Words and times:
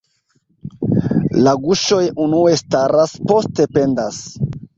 La 1.47 1.53
guŝoj 1.65 1.99
unue 2.25 2.57
staras, 2.63 3.15
poste 3.33 3.69
pendas. 3.79 4.21